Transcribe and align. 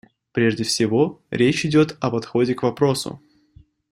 Прежде 0.31 0.63
всего 0.63 1.21
речь 1.29 1.63
идет 1.63 1.95
о 1.99 2.09
подходе 2.09 2.55
к 2.55 2.63
вопросу. 2.63 3.21